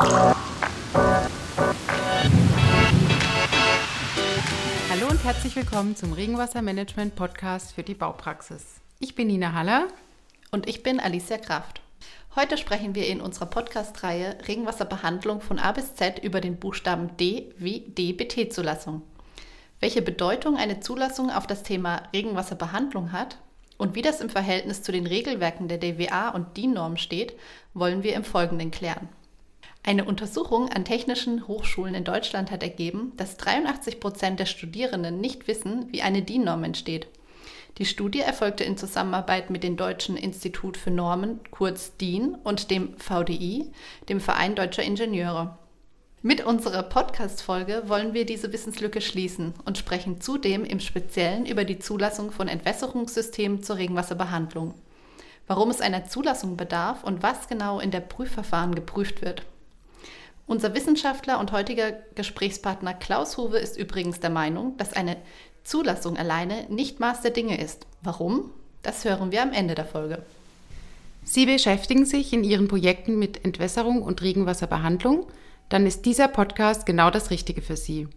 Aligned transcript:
Hallo 0.00 0.16
und 5.10 5.22
herzlich 5.24 5.54
willkommen 5.54 5.94
zum 5.94 6.14
Regenwassermanagement 6.14 7.14
Podcast 7.14 7.74
für 7.74 7.82
die 7.82 7.92
Baupraxis. 7.92 8.80
Ich 8.98 9.14
bin 9.14 9.26
Nina 9.26 9.52
Haller 9.52 9.88
und 10.52 10.66
ich 10.70 10.82
bin 10.82 11.00
Alicia 11.00 11.36
Kraft. 11.36 11.82
Heute 12.34 12.56
sprechen 12.56 12.94
wir 12.94 13.08
in 13.08 13.20
unserer 13.20 13.44
Podcast-Reihe 13.44 14.38
Regenwasserbehandlung 14.48 15.42
von 15.42 15.58
A 15.58 15.72
bis 15.72 15.94
Z 15.96 16.18
über 16.20 16.40
den 16.40 16.56
Buchstaben 16.56 17.14
D 17.18 17.52
wie 17.58 17.80
DBT-Zulassung. 17.80 19.02
Welche 19.80 20.00
Bedeutung 20.00 20.56
eine 20.56 20.80
Zulassung 20.80 21.30
auf 21.30 21.46
das 21.46 21.62
Thema 21.62 22.04
Regenwasserbehandlung 22.14 23.12
hat 23.12 23.36
und 23.76 23.94
wie 23.94 24.02
das 24.02 24.22
im 24.22 24.30
Verhältnis 24.30 24.82
zu 24.82 24.92
den 24.92 25.06
Regelwerken 25.06 25.68
der 25.68 25.76
DWA 25.76 26.30
und 26.30 26.56
DIN-Norm 26.56 26.96
steht, 26.96 27.34
wollen 27.74 28.02
wir 28.02 28.14
im 28.14 28.24
Folgenden 28.24 28.70
klären. 28.70 29.10
Eine 29.82 30.04
Untersuchung 30.04 30.68
an 30.68 30.84
technischen 30.84 31.48
Hochschulen 31.48 31.94
in 31.94 32.04
Deutschland 32.04 32.50
hat 32.50 32.62
ergeben, 32.62 33.12
dass 33.16 33.38
83 33.38 33.98
Prozent 33.98 34.38
der 34.38 34.46
Studierenden 34.46 35.20
nicht 35.20 35.48
wissen, 35.48 35.86
wie 35.90 36.02
eine 36.02 36.22
DIN-Norm 36.22 36.64
entsteht. 36.64 37.08
Die 37.78 37.86
Studie 37.86 38.20
erfolgte 38.20 38.62
in 38.62 38.76
Zusammenarbeit 38.76 39.48
mit 39.48 39.62
dem 39.62 39.78
Deutschen 39.78 40.18
Institut 40.18 40.76
für 40.76 40.90
Normen, 40.90 41.40
kurz 41.50 41.96
DIN, 41.96 42.34
und 42.44 42.70
dem 42.70 42.94
VDI, 42.98 43.70
dem 44.10 44.20
Verein 44.20 44.54
Deutscher 44.54 44.82
Ingenieure. 44.82 45.56
Mit 46.20 46.44
unserer 46.44 46.82
Podcast-Folge 46.82 47.84
wollen 47.86 48.12
wir 48.12 48.26
diese 48.26 48.52
Wissenslücke 48.52 49.00
schließen 49.00 49.54
und 49.64 49.78
sprechen 49.78 50.20
zudem 50.20 50.66
im 50.66 50.80
Speziellen 50.80 51.46
über 51.46 51.64
die 51.64 51.78
Zulassung 51.78 52.32
von 52.32 52.48
Entwässerungssystemen 52.48 53.62
zur 53.62 53.76
Regenwasserbehandlung. 53.76 54.74
Warum 55.46 55.70
es 55.70 55.80
einer 55.80 56.04
Zulassung 56.04 56.58
bedarf 56.58 57.02
und 57.02 57.22
was 57.22 57.48
genau 57.48 57.80
in 57.80 57.90
der 57.90 58.00
Prüfverfahren 58.00 58.74
geprüft 58.74 59.22
wird. 59.22 59.42
Unser 60.50 60.74
Wissenschaftler 60.74 61.38
und 61.38 61.52
heutiger 61.52 61.92
Gesprächspartner 62.16 62.92
Klaus 62.92 63.36
Huwe 63.36 63.58
ist 63.58 63.78
übrigens 63.78 64.18
der 64.18 64.30
Meinung, 64.30 64.76
dass 64.78 64.92
eine 64.92 65.16
Zulassung 65.62 66.16
alleine 66.16 66.66
nicht 66.68 66.98
Maß 66.98 67.20
der 67.20 67.30
Dinge 67.30 67.62
ist. 67.62 67.86
Warum? 68.02 68.50
Das 68.82 69.04
hören 69.04 69.30
wir 69.30 69.42
am 69.42 69.52
Ende 69.52 69.76
der 69.76 69.84
Folge. 69.84 70.24
Sie 71.22 71.46
beschäftigen 71.46 72.04
sich 72.04 72.32
in 72.32 72.42
Ihren 72.42 72.66
Projekten 72.66 73.16
mit 73.16 73.44
Entwässerung 73.44 74.02
und 74.02 74.22
Regenwasserbehandlung– 74.22 75.26
dann 75.68 75.86
ist 75.86 76.04
dieser 76.04 76.26
Podcast 76.26 76.84
genau 76.84 77.12
das 77.12 77.30
Richtige 77.30 77.62
für 77.62 77.76
Sie. 77.76 78.08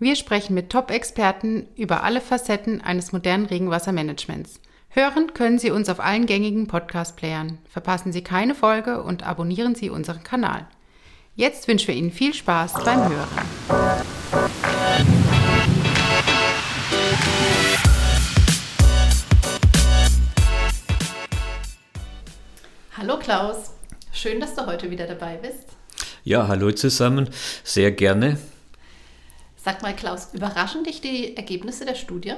Wir 0.00 0.16
sprechen 0.16 0.54
mit 0.54 0.70
Top-Experten 0.70 1.68
über 1.76 2.02
alle 2.02 2.20
Facetten 2.20 2.80
eines 2.80 3.12
modernen 3.12 3.46
Regenwassermanagements. 3.46 4.60
Hören 4.88 5.32
können 5.32 5.60
Sie 5.60 5.70
uns 5.70 5.88
auf 5.88 6.00
allen 6.00 6.26
gängigen 6.26 6.66
Podcast-Playern. 6.66 7.58
Verpassen 7.70 8.10
Sie 8.10 8.24
keine 8.24 8.56
Folge 8.56 9.00
und 9.04 9.22
abonnieren 9.22 9.76
Sie 9.76 9.90
unseren 9.90 10.24
Kanal. 10.24 10.66
Jetzt 11.38 11.68
wünschen 11.68 11.86
wir 11.86 11.94
Ihnen 11.94 12.10
viel 12.10 12.34
Spaß 12.34 12.72
beim 12.84 13.08
Hören. 13.08 13.28
Hallo 22.96 23.20
Klaus, 23.20 23.70
schön, 24.12 24.40
dass 24.40 24.56
du 24.56 24.66
heute 24.66 24.90
wieder 24.90 25.06
dabei 25.06 25.36
bist. 25.36 25.68
Ja, 26.24 26.48
hallo 26.48 26.72
zusammen, 26.72 27.30
sehr 27.62 27.92
gerne. 27.92 28.40
Sag 29.64 29.82
mal, 29.82 29.94
Klaus, 29.94 30.30
überraschen 30.32 30.82
dich 30.82 31.00
die 31.00 31.36
Ergebnisse 31.36 31.84
der 31.84 31.94
Studie? 31.94 32.34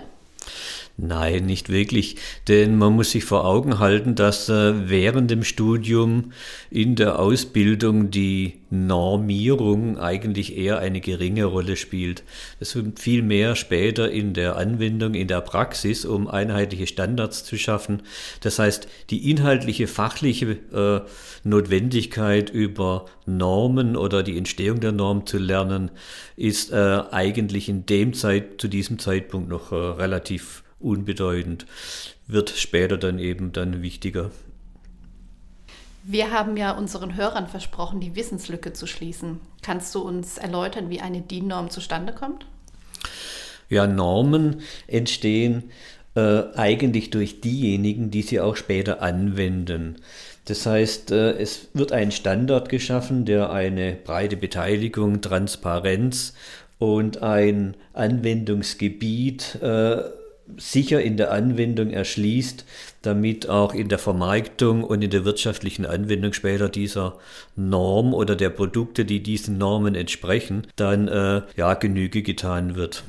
Nein, 1.03 1.47
nicht 1.47 1.71
wirklich, 1.71 2.17
denn 2.47 2.77
man 2.77 2.93
muss 2.93 3.13
sich 3.13 3.25
vor 3.25 3.47
Augen 3.47 3.79
halten, 3.79 4.17
dass 4.17 4.51
äh, 4.51 4.91
während 4.91 5.31
dem 5.31 5.45
Studium 5.45 6.33
in 6.71 6.95
der 6.95 7.19
Ausbildung 7.19 8.11
die 8.11 8.61
Normierung 8.69 9.99
eigentlich 9.99 10.59
eher 10.59 10.79
eine 10.79 11.01
geringe 11.01 11.47
Rolle 11.47 11.77
spielt. 11.77 12.23
Es 12.59 12.77
wird 12.77 12.99
viel 12.99 13.23
mehr 13.23 13.57
später 13.57 14.11
in 14.11 14.35
der 14.35 14.57
Anwendung, 14.57 15.15
in 15.15 15.27
der 15.27 15.41
Praxis, 15.41 16.05
um 16.05 16.29
einheitliche 16.29 16.87
Standards 16.87 17.45
zu 17.45 17.57
schaffen. 17.57 18.03
Das 18.43 18.59
heißt, 18.59 18.87
die 19.09 19.31
inhaltliche, 19.31 19.87
fachliche 19.87 20.59
äh, 20.71 21.01
Notwendigkeit 21.49 22.51
über 22.51 23.07
Normen 23.25 23.97
oder 23.97 24.23
die 24.23 24.37
Entstehung 24.37 24.81
der 24.81 24.93
Norm 24.93 25.25
zu 25.25 25.39
lernen, 25.39 25.91
ist 26.37 26.73
äh, 26.73 27.03
eigentlich 27.11 27.71
in 27.71 27.87
dem 27.87 28.13
Zeit, 28.13 28.61
zu 28.61 28.69
diesem 28.69 28.99
Zeitpunkt 28.99 29.49
noch 29.49 29.73
äh, 29.73 29.77
relativ 29.77 30.63
unbedeutend, 30.81 31.67
wird 32.27 32.51
später 32.51 32.97
dann 32.97 33.19
eben 33.19 33.53
dann 33.53 33.83
wichtiger. 33.83 34.31
Wir 36.03 36.31
haben 36.31 36.57
ja 36.57 36.73
unseren 36.73 37.17
Hörern 37.17 37.47
versprochen, 37.47 38.01
die 38.01 38.17
Wissenslücke 38.17 38.73
zu 38.73 38.87
schließen. 38.87 39.41
Kannst 39.63 39.95
du 39.95 40.01
uns 40.01 40.39
erläutern, 40.39 40.89
wie 40.89 41.01
eine 41.01 41.21
DIN-Norm 41.21 41.71
zustande 41.71 42.15
kommt? 42.15 42.47
Ja, 43.69 43.87
Normen 43.87 44.63
entstehen 44.87 45.71
äh, 46.15 46.43
eigentlich 46.57 47.11
durch 47.11 47.41
diejenigen, 47.41 48.11
die 48.11 48.23
sie 48.23 48.41
auch 48.41 48.57
später 48.57 49.03
anwenden. 49.03 49.97
Das 50.47 50.67
heißt, 50.67 51.13
äh, 51.13 51.33
es 51.33 51.69
wird 51.75 51.93
ein 51.93 52.11
Standard 52.11 52.69
geschaffen, 52.69 53.27
der 53.27 53.51
eine 53.51 53.93
breite 53.93 54.37
Beteiligung, 54.37 55.21
Transparenz 55.21 56.35
und 56.79 57.23
ein 57.23 57.77
Anwendungsgebiet 57.93 59.59
äh, 59.63 60.03
sicher 60.57 61.01
in 61.01 61.17
der 61.17 61.33
Anwendung 61.33 61.91
erschließt, 61.91 62.65
damit 63.03 63.49
auch 63.49 63.75
in 63.75 63.89
der 63.89 63.99
Vermarktung 63.99 64.85
und 64.85 65.03
in 65.03 65.11
der 65.11 65.25
wirtschaftlichen 65.25 65.87
Anwendung 65.87 66.33
später 66.33 66.69
dieser 66.69 67.19
Norm 67.57 68.15
oder 68.15 68.37
der 68.37 68.51
Produkte, 68.51 69.05
die 69.05 69.23
diesen 69.23 69.59
Normen 69.59 69.95
entsprechen, 69.95 70.67
dann 70.77 71.09
äh, 71.09 71.43
ja 71.57 71.75
Genüge 71.75 72.23
getan 72.23 72.75
wird. 72.75 73.05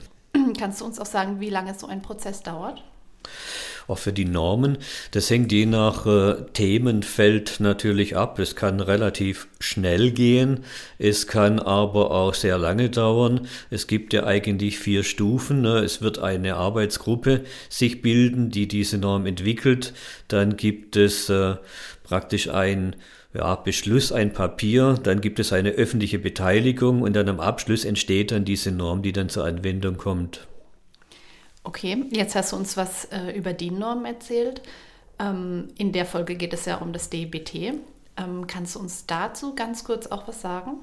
Kannst 0.58 0.82
du 0.82 0.86
uns 0.86 1.00
auch 1.00 1.06
sagen, 1.06 1.40
wie 1.40 1.50
lange 1.50 1.74
so 1.74 1.88
ein 1.88 2.02
Prozess 2.02 2.42
dauert? 2.42 2.84
Auch 3.92 4.00
für 4.00 4.14
die 4.14 4.26
Normen. 4.26 4.78
Das 5.12 5.30
hängt 5.30 5.52
je 5.52 5.66
nach 5.66 6.06
äh, 6.06 6.36
Themenfeld 6.54 7.60
natürlich 7.60 8.16
ab. 8.16 8.40
Es 8.40 8.56
kann 8.56 8.80
relativ 8.80 9.48
schnell 9.60 10.12
gehen, 10.12 10.62
es 10.98 11.28
kann 11.28 11.60
aber 11.60 12.12
auch 12.12 12.34
sehr 12.34 12.58
lange 12.58 12.90
dauern. 12.90 13.48
Es 13.70 13.88
gibt 13.88 14.14
ja 14.14 14.26
eigentlich 14.26 14.80
vier 14.80 15.04
Stufen. 15.04 15.62
Ne? 15.62 15.80
Es 15.80 16.02
wird 16.02 16.20
eine 16.20 16.56
Arbeitsgruppe 16.56 17.42
sich 17.70 18.02
bilden, 18.02 18.50
die 18.50 18.68
diese 18.68 18.98
Norm 18.98 19.26
entwickelt. 19.26 19.94
Dann 20.28 20.58
gibt 20.58 20.96
es 20.96 21.30
äh, 21.30 21.56
praktisch 22.04 22.50
ein 22.50 22.96
ja, 23.34 23.56
Beschluss, 23.56 24.12
ein 24.12 24.34
Papier, 24.34 25.00
dann 25.02 25.22
gibt 25.22 25.40
es 25.40 25.54
eine 25.54 25.72
öffentliche 25.72 26.20
Beteiligung 26.20 27.02
und 27.02 27.16
dann 27.16 27.30
am 27.30 27.40
Abschluss 27.40 27.86
entsteht 27.86 28.32
dann 28.32 28.44
diese 28.44 28.72
Norm, 28.72 29.02
die 29.04 29.14
dann 29.14 29.30
zur 29.30 29.46
Anwendung 29.46 29.98
kommt. 29.98 30.48
Okay, 31.64 32.06
jetzt 32.12 32.36
hast 32.36 32.52
du 32.52 32.56
uns 32.56 32.76
was 32.76 33.06
äh, 33.06 33.32
über 33.36 33.54
DIN-Normen 33.54 34.06
erzählt. 34.06 34.62
Ähm, 35.20 35.68
in 35.78 35.92
der 35.92 36.06
Folge 36.06 36.36
geht 36.36 36.54
es 36.54 36.66
ja 36.66 36.78
um 36.78 36.92
das 36.92 37.10
DBT. 37.10 37.74
Ähm, 38.18 38.48
kannst 38.48 38.76
du 38.76 38.80
uns 38.80 39.06
dazu 39.06 39.54
ganz 39.56 39.84
kurz 39.84 40.08
auch 40.08 40.28
was 40.28 40.42
sagen? 40.42 40.80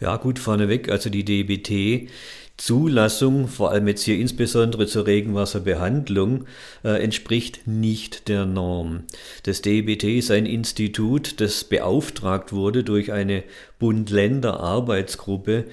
Ja, 0.00 0.16
gut, 0.16 0.38
vorneweg, 0.38 0.90
also 0.90 1.08
die 1.08 1.24
DBT. 1.24 2.10
Zulassung, 2.56 3.48
vor 3.48 3.70
allem 3.70 3.86
jetzt 3.86 4.02
hier 4.02 4.18
insbesondere 4.18 4.86
zur 4.86 5.06
Regenwasserbehandlung, 5.06 6.46
äh, 6.84 7.02
entspricht 7.02 7.66
nicht 7.66 8.28
der 8.28 8.46
Norm. 8.46 9.04
Das 9.42 9.60
DBT 9.60 10.04
ist 10.18 10.30
ein 10.30 10.46
Institut, 10.46 11.40
das 11.42 11.64
beauftragt 11.64 12.54
wurde 12.54 12.82
durch 12.82 13.12
eine 13.12 13.44
Bund-Länder-Arbeitsgruppe 13.78 15.66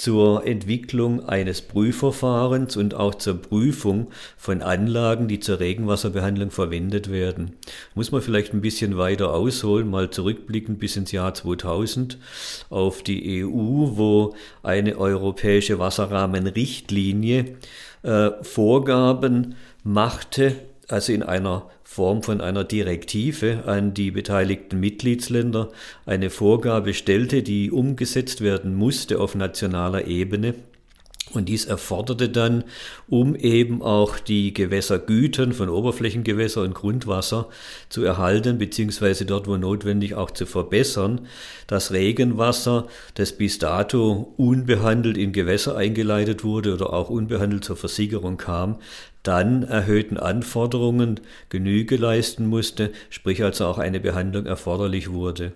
zur 0.00 0.46
Entwicklung 0.46 1.28
eines 1.28 1.60
Prüfverfahrens 1.60 2.78
und 2.78 2.94
auch 2.94 3.16
zur 3.16 3.34
Prüfung 3.34 4.08
von 4.38 4.62
Anlagen, 4.62 5.28
die 5.28 5.40
zur 5.40 5.60
Regenwasserbehandlung 5.60 6.50
verwendet 6.50 7.12
werden. 7.12 7.56
Muss 7.94 8.10
man 8.10 8.22
vielleicht 8.22 8.54
ein 8.54 8.62
bisschen 8.62 8.96
weiter 8.96 9.34
ausholen, 9.34 9.90
mal 9.90 10.08
zurückblicken 10.08 10.78
bis 10.78 10.96
ins 10.96 11.12
Jahr 11.12 11.34
2000 11.34 12.16
auf 12.70 13.02
die 13.02 13.44
EU, 13.44 13.50
wo 13.50 14.34
eine 14.62 14.96
europäische 14.96 15.78
Wasserrahmenrichtlinie 15.78 17.56
äh, 18.02 18.30
Vorgaben 18.40 19.54
machte, 19.84 20.56
also 20.92 21.12
in 21.12 21.22
einer 21.22 21.68
Form 21.84 22.22
von 22.22 22.40
einer 22.40 22.64
Direktive 22.64 23.64
an 23.66 23.94
die 23.94 24.10
beteiligten 24.10 24.80
Mitgliedsländer 24.80 25.70
eine 26.06 26.30
Vorgabe 26.30 26.94
stellte, 26.94 27.42
die 27.42 27.70
umgesetzt 27.70 28.40
werden 28.40 28.74
musste 28.74 29.20
auf 29.20 29.34
nationaler 29.34 30.06
Ebene. 30.06 30.54
Und 31.32 31.48
dies 31.48 31.64
erforderte 31.64 32.28
dann, 32.28 32.64
um 33.08 33.36
eben 33.36 33.82
auch 33.82 34.18
die 34.18 34.52
Gewässergüten 34.52 35.52
von 35.52 35.68
Oberflächengewässer 35.68 36.62
und 36.62 36.74
Grundwasser 36.74 37.48
zu 37.88 38.02
erhalten, 38.02 38.58
beziehungsweise 38.58 39.26
dort, 39.26 39.46
wo 39.46 39.56
notwendig, 39.56 40.16
auch 40.16 40.32
zu 40.32 40.44
verbessern, 40.44 41.28
das 41.68 41.92
Regenwasser, 41.92 42.88
das 43.14 43.32
bis 43.32 43.58
dato 43.58 44.34
unbehandelt 44.38 45.16
in 45.16 45.32
Gewässer 45.32 45.76
eingeleitet 45.76 46.42
wurde 46.42 46.74
oder 46.74 46.92
auch 46.92 47.10
unbehandelt 47.10 47.62
zur 47.62 47.76
Versiegerung 47.76 48.36
kam, 48.36 48.78
dann 49.22 49.62
erhöhten 49.62 50.16
Anforderungen 50.16 51.20
Genüge 51.48 51.96
leisten 51.96 52.46
musste, 52.46 52.92
sprich 53.10 53.42
also 53.42 53.66
auch 53.66 53.78
eine 53.78 54.00
Behandlung 54.00 54.46
erforderlich 54.46 55.10
wurde. 55.10 55.52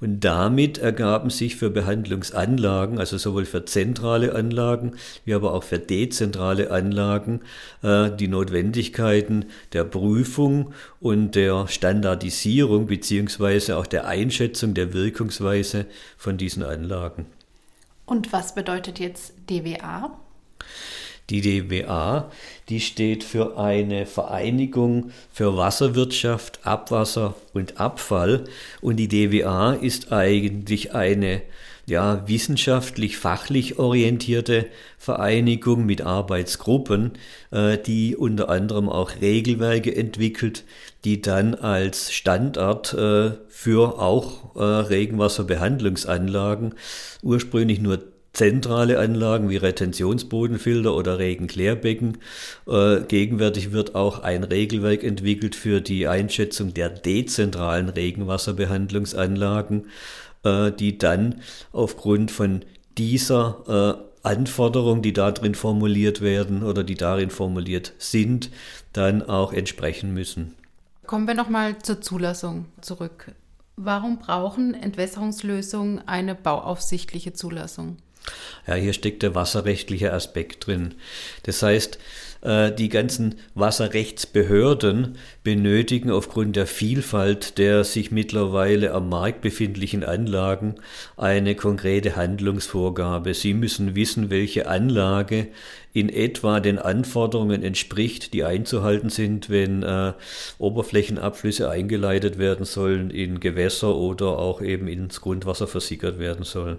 Und 0.00 0.20
damit 0.20 0.78
ergaben 0.78 1.30
sich 1.30 1.56
für 1.56 1.70
Behandlungsanlagen, 1.70 2.98
also 2.98 3.16
sowohl 3.18 3.44
für 3.44 3.64
zentrale 3.64 4.34
Anlagen 4.34 4.94
wie 5.24 5.34
aber 5.34 5.52
auch 5.52 5.64
für 5.64 5.78
dezentrale 5.78 6.70
Anlagen, 6.70 7.40
äh, 7.82 8.10
die 8.10 8.28
Notwendigkeiten 8.28 9.46
der 9.72 9.84
Prüfung 9.84 10.72
und 11.00 11.34
der 11.34 11.68
Standardisierung 11.68 12.86
beziehungsweise 12.86 13.76
auch 13.76 13.86
der 13.86 14.06
Einschätzung 14.06 14.74
der 14.74 14.92
Wirkungsweise 14.92 15.86
von 16.16 16.36
diesen 16.36 16.62
Anlagen. 16.62 17.26
Und 18.06 18.32
was 18.32 18.54
bedeutet 18.54 18.98
jetzt 18.98 19.32
DWA? 19.48 20.18
Die 21.30 21.40
DWA, 21.40 22.30
die 22.68 22.80
steht 22.80 23.24
für 23.24 23.58
eine 23.58 24.04
Vereinigung 24.04 25.10
für 25.32 25.56
Wasserwirtschaft, 25.56 26.60
Abwasser 26.64 27.34
und 27.54 27.80
Abfall. 27.80 28.44
Und 28.82 28.96
die 28.96 29.08
DWA 29.08 29.72
ist 29.72 30.12
eigentlich 30.12 30.94
eine 30.94 31.40
ja, 31.86 32.26
wissenschaftlich, 32.26 33.18
fachlich 33.18 33.78
orientierte 33.78 34.66
Vereinigung 34.98 35.84
mit 35.84 36.02
Arbeitsgruppen, 36.02 37.12
äh, 37.50 37.78
die 37.78 38.16
unter 38.16 38.48
anderem 38.48 38.88
auch 38.88 39.20
Regelwerke 39.20 39.94
entwickelt, 39.94 40.64
die 41.04 41.20
dann 41.20 41.54
als 41.54 42.12
Standard 42.12 42.94
äh, 42.94 43.32
für 43.48 43.98
auch 43.98 44.56
äh, 44.56 44.62
Regenwasserbehandlungsanlagen 44.62 46.74
ursprünglich 47.22 47.80
nur 47.80 47.98
zentrale 48.34 48.98
Anlagen 48.98 49.48
wie 49.48 49.56
Retentionsbodenfilter 49.56 50.94
oder 50.94 51.18
Regenklärbecken. 51.18 52.18
Äh, 52.66 53.00
gegenwärtig 53.08 53.72
wird 53.72 53.94
auch 53.94 54.18
ein 54.18 54.44
Regelwerk 54.44 55.02
entwickelt 55.02 55.54
für 55.54 55.80
die 55.80 56.06
Einschätzung 56.06 56.74
der 56.74 56.90
dezentralen 56.90 57.88
Regenwasserbehandlungsanlagen, 57.88 59.86
äh, 60.42 60.70
die 60.72 60.98
dann 60.98 61.40
aufgrund 61.72 62.30
von 62.30 62.64
dieser 62.98 64.00
äh, 64.02 64.28
Anforderungen, 64.28 65.02
die 65.02 65.12
da 65.12 65.30
drin 65.30 65.54
formuliert 65.54 66.20
werden 66.20 66.62
oder 66.62 66.82
die 66.82 66.94
darin 66.94 67.30
formuliert 67.30 67.92
sind, 67.98 68.50
dann 68.92 69.22
auch 69.22 69.52
entsprechen 69.52 70.12
müssen. 70.12 70.54
Kommen 71.06 71.26
wir 71.26 71.34
nochmal 71.34 71.78
zur 71.78 72.00
Zulassung 72.00 72.66
zurück. 72.80 73.32
Warum 73.76 74.18
brauchen 74.18 74.72
Entwässerungslösungen 74.72 76.06
eine 76.06 76.34
bauaufsichtliche 76.34 77.32
Zulassung? 77.32 77.98
Ja, 78.66 78.74
hier 78.74 78.92
steckt 78.92 79.22
der 79.22 79.34
wasserrechtliche 79.34 80.12
Aspekt 80.12 80.66
drin. 80.66 80.94
Das 81.42 81.62
heißt, 81.62 81.98
äh, 82.44 82.72
die 82.72 82.88
ganzen 82.88 83.36
Wasserrechtsbehörden 83.54 85.16
benötigen 85.42 86.10
aufgrund 86.10 86.56
der 86.56 86.66
Vielfalt 86.66 87.58
der 87.58 87.84
sich 87.84 88.10
mittlerweile 88.10 88.92
am 88.92 89.08
Markt 89.08 89.40
befindlichen 89.40 90.04
Anlagen 90.04 90.76
eine 91.16 91.54
konkrete 91.54 92.16
Handlungsvorgabe. 92.16 93.34
Sie 93.34 93.54
müssen 93.54 93.96
wissen, 93.96 94.30
welche 94.30 94.68
Anlage 94.68 95.48
in 95.92 96.08
etwa 96.08 96.60
den 96.60 96.78
Anforderungen 96.78 97.62
entspricht, 97.62 98.34
die 98.34 98.44
einzuhalten 98.44 99.10
sind, 99.10 99.48
wenn 99.48 99.82
äh, 99.82 100.12
Oberflächenabflüsse 100.58 101.70
eingeleitet 101.70 102.36
werden 102.38 102.66
sollen 102.66 103.10
in 103.10 103.40
Gewässer 103.40 103.94
oder 103.94 104.38
auch 104.38 104.60
eben 104.60 104.88
ins 104.88 105.20
Grundwasser 105.20 105.66
versickert 105.66 106.18
werden 106.18 106.44
sollen. 106.44 106.78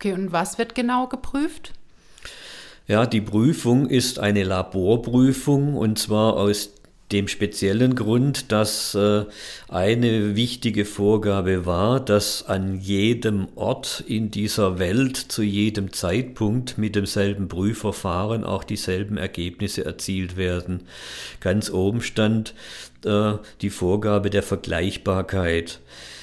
Okay, 0.00 0.14
und 0.14 0.32
was 0.32 0.56
wird 0.56 0.74
genau 0.74 1.08
geprüft? 1.08 1.74
Ja, 2.88 3.04
die 3.04 3.20
Prüfung 3.20 3.86
ist 3.86 4.18
eine 4.18 4.44
Laborprüfung 4.44 5.76
und 5.76 5.98
zwar 5.98 6.38
aus 6.38 6.70
dem 7.12 7.28
speziellen 7.28 7.96
Grund, 7.96 8.50
dass 8.50 8.94
äh, 8.94 9.26
eine 9.68 10.36
wichtige 10.36 10.86
Vorgabe 10.86 11.66
war, 11.66 12.00
dass 12.00 12.46
an 12.46 12.80
jedem 12.80 13.48
Ort 13.56 14.02
in 14.06 14.30
dieser 14.30 14.78
Welt 14.78 15.18
zu 15.18 15.42
jedem 15.42 15.92
Zeitpunkt 15.92 16.78
mit 16.78 16.96
demselben 16.96 17.48
Prüfverfahren 17.48 18.42
auch 18.42 18.64
dieselben 18.64 19.18
Ergebnisse 19.18 19.84
erzielt 19.84 20.38
werden. 20.38 20.84
Ganz 21.40 21.68
oben 21.68 22.00
stand 22.00 22.54
äh, 23.04 23.34
die 23.60 23.70
Vorgabe 23.70 24.30
der 24.30 24.42
Vergleichbarkeit. 24.42 25.80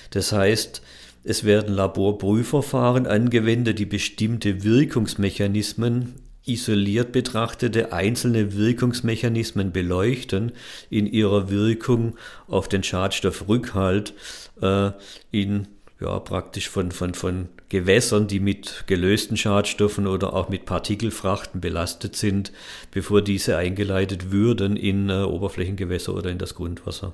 Das 0.10 0.32
heißt, 0.32 0.82
es 1.28 1.44
werden 1.44 1.74
Laborprüfverfahren 1.74 3.06
angewendet, 3.06 3.80
die 3.80 3.86
bestimmte 3.86 4.64
Wirkungsmechanismen 4.64 6.14
isoliert 6.46 7.12
betrachtete 7.12 7.92
einzelne 7.92 8.56
Wirkungsmechanismen 8.56 9.74
beleuchten 9.74 10.54
in 10.90 11.06
ihrer 11.06 11.50
Wirkung 11.50 12.16
auf 12.48 12.70
den 12.70 12.82
Schadstoffrückhalt 12.82 14.14
äh, 14.62 14.92
in 15.32 15.68
ja, 16.00 16.18
praktisch 16.20 16.70
von, 16.70 16.94
von, 16.94 17.14
von 17.14 17.50
Gewässern, 17.68 18.28
die 18.28 18.40
mit 18.40 18.86
gelösten 18.88 19.36
Schadstoffen 19.36 20.08
oder 20.08 20.34
auch 20.34 20.48
mit 20.48 20.66
Partikelfrachten 20.66 21.60
belastet 21.60 22.16
sind, 22.16 22.54
bevor 22.92 23.22
diese 23.22 23.58
eingeleitet 23.58 24.32
würden 24.32 24.78
in 24.78 25.10
äh, 25.10 25.24
Oberflächengewässer 25.24 26.14
oder 26.14 26.30
in 26.30 26.38
das 26.38 26.56
Grundwasser. 26.56 27.14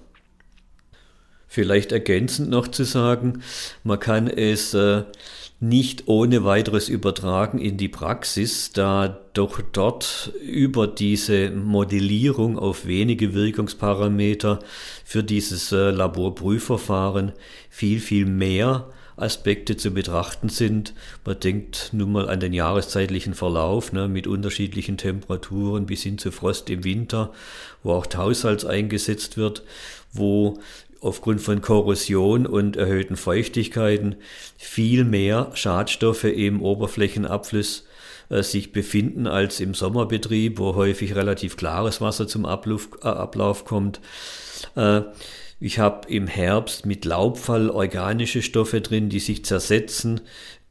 Vielleicht 1.54 1.92
ergänzend 1.92 2.50
noch 2.50 2.68
zu 2.68 2.84
sagen, 2.84 3.44
man 3.84 4.00
kann 4.00 4.28
es 4.28 4.74
äh, 4.74 5.04
nicht 5.60 6.08
ohne 6.08 6.44
weiteres 6.44 6.90
übertragen 6.90 7.60
in 7.60 7.78
die 7.78 7.90
Praxis, 7.90 8.72
da 8.72 9.20
doch 9.36 9.62
dort 9.72 10.34
über 10.44 10.88
diese 10.88 11.52
Modellierung 11.52 12.58
auf 12.58 12.88
wenige 12.88 13.36
Wirkungsparameter 13.36 14.62
für 15.06 15.24
dieses 15.24 15.72
äh, 15.72 15.92
Laborprüfverfahren 15.92 17.34
viel, 17.70 18.00
viel 18.00 18.26
mehr 18.26 18.88
Aspekte 19.16 19.78
zu 19.78 19.92
betrachten 19.92 20.50
sind. 20.50 20.96
Man 21.24 21.40
denkt 21.40 21.90
nun 21.92 22.14
mal 22.14 22.30
an 22.30 22.40
den 22.40 22.54
jahreszeitlichen 22.54 23.36
Verlauf 23.36 23.94
ne, 23.94 24.08
mit 24.08 24.26
unterschiedlichen 24.26 24.98
Temperaturen 24.98 25.86
bis 25.86 26.02
hin 26.02 26.18
zu 26.18 26.32
Frost 26.32 26.72
im 26.72 26.84
Winter, 26.84 27.32
wo 27.84 27.92
auch 27.92 28.08
Taussalz 28.08 28.66
eingesetzt 28.66 29.38
wird, 29.38 29.64
wo 30.14 30.60
aufgrund 31.04 31.42
von 31.42 31.62
Korrosion 31.62 32.46
und 32.46 32.78
erhöhten 32.78 33.16
Feuchtigkeiten 33.16 34.16
viel 34.58 35.04
mehr 35.04 35.52
Schadstoffe 35.54 36.24
im 36.24 36.62
Oberflächenabfluss 36.62 37.86
äh, 38.30 38.42
sich 38.42 38.72
befinden 38.72 39.28
als 39.28 39.60
im 39.60 39.74
Sommerbetrieb, 39.74 40.60
wo 40.60 40.76
häufig 40.76 41.16
relativ 41.16 41.58
klares 41.58 42.02
Wasser 42.02 42.28
zum 42.28 42.46
Ablauf, 42.46 42.90
äh, 43.04 43.08
Ablauf 43.08 43.66
kommt. 43.66 44.00
Äh, 44.76 45.02
ich 45.60 45.80
habe 45.80 46.10
im 46.10 46.28
Herbst 46.28 46.86
mit 46.86 47.06
Laubfall 47.06 47.70
organische 47.70 48.42
Stoffe 48.42 48.82
drin, 48.82 49.10
die 49.10 49.20
sich 49.20 49.46
zersetzen, 49.46 50.22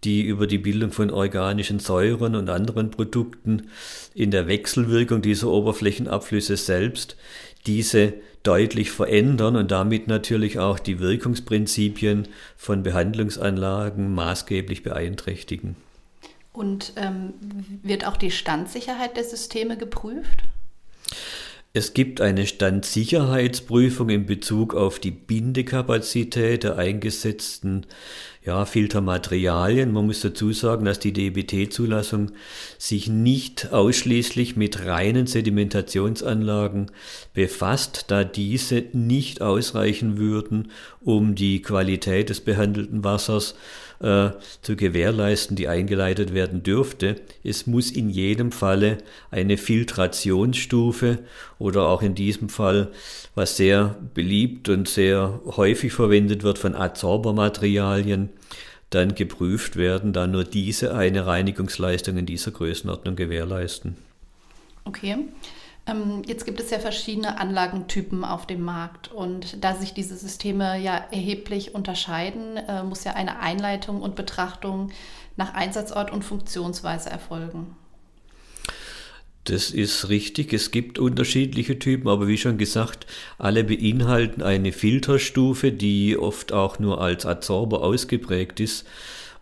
die 0.05 0.23
über 0.23 0.46
die 0.46 0.58
Bildung 0.58 0.91
von 0.91 1.10
organischen 1.10 1.79
Säuren 1.79 2.34
und 2.34 2.51
anderen 2.51 2.91
Produkten 2.91 3.69
in 4.15 4.31
der 4.31 4.48
Wechselwirkung 4.48 5.22
dieser 5.22 5.48
Oberflächenabflüsse 5.48 6.56
selbst 6.56 7.17
diese 7.66 8.14
deutlich 8.42 8.90
verändern 8.90 9.56
und 9.56 9.70
damit 9.70 10.08
natürlich 10.08 10.58
auch 10.58 10.78
die 10.78 10.98
Wirkungsprinzipien 10.98 12.28
von 12.56 12.82
Behandlungsanlagen 12.82 14.14
maßgeblich 14.14 14.82
beeinträchtigen. 14.82 15.76
Und 16.52 16.92
ähm, 16.96 17.34
wird 17.82 18.06
auch 18.06 18.16
die 18.16 18.31
Standsicherheit 18.31 19.16
der 19.16 19.24
Systeme 19.24 19.76
geprüft? 19.76 20.42
Es 21.74 21.94
gibt 21.94 22.20
eine 22.20 22.46
Standsicherheitsprüfung 22.46 24.10
in 24.10 24.26
Bezug 24.26 24.74
auf 24.74 24.98
die 24.98 25.10
Bindekapazität 25.10 26.64
der 26.64 26.76
eingesetzten 26.76 27.86
ja, 28.44 28.67
Filtermaterialien. 28.67 29.91
Man 29.91 30.05
muss 30.05 30.20
dazu 30.20 30.52
sagen, 30.52 30.84
dass 30.84 30.98
die 30.98 31.14
DBT-Zulassung 31.14 32.32
sich 32.76 33.08
nicht 33.08 33.72
ausschließlich 33.72 34.55
mit 34.55 34.84
reinen 34.84 35.26
Sedimentationsanlagen 35.26 36.91
befasst, 37.32 38.05
da 38.08 38.22
diese 38.22 38.84
nicht 38.93 39.41
ausreichen 39.41 40.19
würden, 40.19 40.72
um 41.00 41.34
die 41.34 41.62
Qualität 41.62 42.29
des 42.29 42.43
behandelten 42.43 43.02
Wassers 43.02 43.55
äh, 44.03 44.31
zu 44.63 44.77
gewährleisten, 44.77 45.56
die 45.56 45.69
eingeleitet 45.69 46.35
werden 46.35 46.63
dürfte. 46.63 47.17
Es 47.44 47.67
muss 47.67 47.91
in 47.91 48.11
jedem 48.11 48.53
Falle 48.53 48.99
eine 49.31 49.56
Filtrationsstufe 49.56 51.19
oder 51.59 51.89
auch 51.89 52.03
in 52.03 52.15
diesem 52.15 52.49
Fall, 52.49 52.89
was 53.35 53.56
sehr 53.56 53.97
beliebt 54.15 54.69
und 54.69 54.89
sehr 54.89 55.41
häufig 55.47 55.93
verwendet 55.93 56.43
wird 56.43 56.59
von 56.59 56.75
Adsorbermaterialien, 56.75 58.31
dann 58.91 59.15
geprüft 59.15 59.77
werden, 59.77 60.13
da 60.13 60.27
nur 60.27 60.44
diese 60.44 60.94
eine 60.94 61.27
Reinigungsleistung 61.27 62.17
in 62.19 62.27
dieser 62.27 62.51
Größenordnung 62.51 63.17
gewährleisten. 63.17 63.97
Okay. 64.85 65.17
Ähm, 65.86 66.22
jetzt 66.27 66.44
gibt 66.44 66.60
es 66.60 66.70
ja 66.70 66.79
verschiedene 66.79 67.39
Anlagentypen 67.39 68.24
auf 68.24 68.46
dem 68.46 68.62
Markt 68.62 69.10
und 69.10 69.65
da 69.65 69.74
sich 69.74 69.94
diese 69.94 70.17
Systeme 70.17 70.79
ja 70.79 70.96
erheblich 71.10 71.74
unterscheiden, 71.74 72.56
äh, 72.56 72.84
muss 72.84 73.05
ja 73.05 73.15
eine 73.15 73.41
Einleitung 73.41 74.01
und 74.01 74.15
Betrachtung 74.15 74.91
nach 75.36 75.55
Einsatzort 75.55 76.12
und 76.12 76.24
Funktionsweise 76.24 77.10
erfolgen. 77.10 77.77
Das 79.44 79.72
ist 79.72 80.08
richtig. 80.08 80.53
Es 80.53 80.70
gibt 80.70 81.01
unterschiedliche 81.01 81.81
Typen, 81.81 82.08
aber 82.08 82.29
wie 82.29 82.39
schon 82.39 82.58
gesagt, 82.58 83.06
alle 83.39 83.65
beinhalten 83.65 84.41
eine 84.41 84.70
Filterstufe, 84.70 85.72
die 85.72 86.17
oft 86.17 86.53
auch 86.53 86.79
nur 86.79 87.01
als 87.01 87.27
Adsorber 87.27 87.82
ausgeprägt 87.82 88.60
ist. 88.60 88.86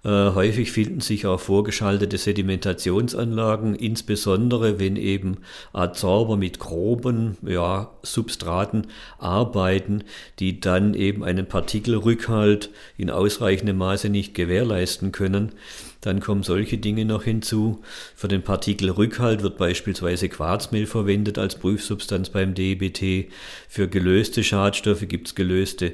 Äh, 0.02 0.08
häufig 0.08 0.72
finden 0.72 1.00
sich 1.00 1.26
auch 1.26 1.40
vorgeschaltete 1.40 2.16
Sedimentationsanlagen, 2.16 3.74
insbesondere 3.74 4.78
wenn 4.78 4.96
eben 4.96 5.38
Adsorber 5.74 6.38
mit 6.38 6.58
groben 6.58 7.36
ja, 7.42 7.90
Substraten 8.02 8.86
arbeiten, 9.18 10.04
die 10.38 10.58
dann 10.58 10.94
eben 10.94 11.22
einen 11.22 11.46
Partikelrückhalt 11.46 12.70
in 12.96 13.10
ausreichendem 13.10 13.76
Maße 13.76 14.08
nicht 14.08 14.34
gewährleisten 14.34 15.12
können. 15.12 15.52
Dann 16.00 16.20
kommen 16.20 16.42
solche 16.42 16.78
Dinge 16.78 17.04
noch 17.04 17.24
hinzu. 17.24 17.82
Für 18.16 18.28
den 18.28 18.42
Partikelrückhalt 18.42 19.42
wird 19.42 19.58
beispielsweise 19.58 20.30
Quarzmehl 20.30 20.86
verwendet 20.86 21.36
als 21.36 21.56
Prüfsubstanz 21.56 22.30
beim 22.30 22.54
DBT. 22.54 23.30
Für 23.68 23.86
gelöste 23.86 24.42
Schadstoffe 24.42 25.06
gibt 25.06 25.28
es 25.28 25.34
gelöste 25.34 25.92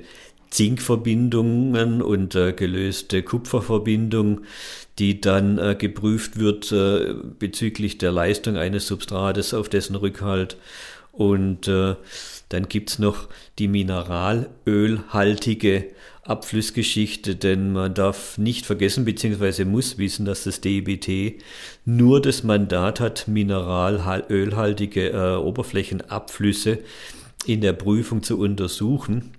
Zinkverbindungen 0.57 2.01
und 2.01 2.35
äh, 2.35 2.55
gelöste 2.55 3.23
Kupferverbindung, 3.23 4.41
die 4.99 5.21
dann 5.21 5.59
äh, 5.59 5.77
geprüft 5.79 6.39
wird 6.39 6.73
äh, 6.73 7.13
bezüglich 7.39 7.99
der 7.99 8.11
Leistung 8.11 8.57
eines 8.57 8.87
Substrates 8.87 9.53
auf 9.53 9.69
dessen 9.69 9.97
Rückhalt. 9.97 10.57
Und 11.13 11.69
äh, 11.69 11.97
dann 12.49 12.71
gibt's 12.71 12.99
noch 12.99 13.29
die 13.59 13.69
mineralölhaltige 13.69 15.89
Abflussgeschichte, 16.23 17.37
denn 17.37 17.75
man 17.75 17.93
darf 17.93 18.39
nicht 18.39 18.65
vergessen 18.65 19.05
bzw. 19.05 19.67
muss 19.67 19.99
wissen, 19.99 20.25
dass 20.25 20.45
das 20.45 20.63
DBT 20.63 21.35
nur 21.85 22.23
das 22.23 22.45
Mandat 22.45 23.01
hat, 23.01 23.29
mineralölhaltige 23.29 25.11
äh, 25.11 25.37
Oberflächenabflüsse 25.37 26.79
in 27.45 27.61
der 27.61 27.75
Prüfung 27.75 28.23
zu 28.23 28.39
untersuchen 28.39 29.36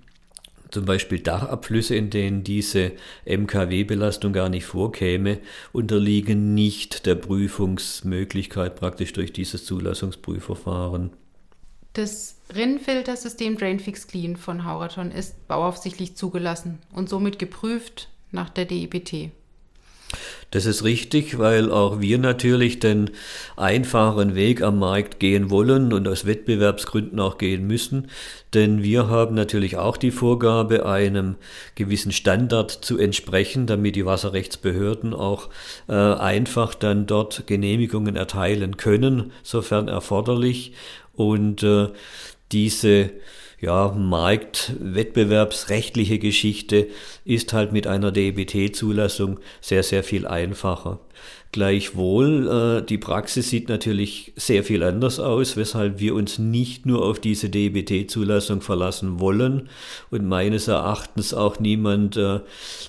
zum 0.70 0.84
Beispiel 0.84 1.20
Dachabflüsse, 1.20 1.94
in 1.94 2.10
denen 2.10 2.44
diese 2.44 2.92
MKW-Belastung 3.24 4.32
gar 4.32 4.48
nicht 4.48 4.64
vorkäme, 4.64 5.38
unterliegen 5.72 6.54
nicht 6.54 7.06
der 7.06 7.14
Prüfungsmöglichkeit 7.14 8.76
praktisch 8.76 9.12
durch 9.12 9.32
dieses 9.32 9.64
Zulassungsprüfverfahren. 9.64 11.10
Das 11.94 12.36
Rinnfiltersystem 12.54 13.56
Drainfix 13.56 14.06
Clean 14.06 14.36
von 14.36 14.64
Hauraton 14.64 15.10
ist 15.10 15.48
bauaufsichtlich 15.48 16.16
zugelassen 16.16 16.78
und 16.92 17.08
somit 17.08 17.38
geprüft 17.38 18.08
nach 18.30 18.50
der 18.50 18.66
DEBT. 18.66 19.30
Das 20.50 20.64
ist 20.64 20.82
richtig, 20.82 21.38
weil 21.38 21.70
auch 21.70 22.00
wir 22.00 22.16
natürlich 22.18 22.78
den 22.78 23.10
einfachen 23.56 24.34
Weg 24.34 24.62
am 24.62 24.78
Markt 24.78 25.20
gehen 25.20 25.50
wollen 25.50 25.92
und 25.92 26.08
aus 26.08 26.24
Wettbewerbsgründen 26.24 27.20
auch 27.20 27.36
gehen 27.36 27.66
müssen. 27.66 28.08
Denn 28.54 28.82
wir 28.82 29.08
haben 29.08 29.34
natürlich 29.34 29.76
auch 29.76 29.98
die 29.98 30.10
Vorgabe, 30.10 30.86
einem 30.86 31.36
gewissen 31.74 32.12
Standard 32.12 32.70
zu 32.70 32.96
entsprechen, 32.96 33.66
damit 33.66 33.94
die 33.94 34.06
Wasserrechtsbehörden 34.06 35.12
auch 35.12 35.50
äh, 35.86 35.92
einfach 35.92 36.74
dann 36.74 37.06
dort 37.06 37.46
Genehmigungen 37.46 38.16
erteilen 38.16 38.78
können, 38.78 39.32
sofern 39.42 39.88
erforderlich. 39.88 40.72
Und 41.12 41.62
äh, 41.62 41.88
diese 42.52 43.10
ja, 43.60 43.92
marktwettbewerbsrechtliche 43.96 46.20
Geschichte 46.20 46.86
ist 47.24 47.52
halt 47.52 47.72
mit 47.72 47.88
einer 47.88 48.12
DBT-Zulassung 48.12 49.40
sehr, 49.60 49.82
sehr 49.82 50.04
viel 50.04 50.28
einfacher. 50.28 51.00
Gleichwohl, 51.50 52.82
äh, 52.82 52.86
die 52.86 52.98
Praxis 52.98 53.48
sieht 53.48 53.68
natürlich 53.68 54.32
sehr 54.36 54.62
viel 54.62 54.82
anders 54.82 55.18
aus, 55.18 55.56
weshalb 55.56 55.98
wir 55.98 56.14
uns 56.14 56.38
nicht 56.38 56.84
nur 56.86 57.04
auf 57.04 57.20
diese 57.20 57.48
DBT-Zulassung 57.48 58.60
verlassen 58.60 59.18
wollen 59.18 59.70
und 60.10 60.26
meines 60.26 60.68
Erachtens 60.68 61.32
auch 61.34 61.58
niemand 61.58 62.18
äh, 62.18 62.40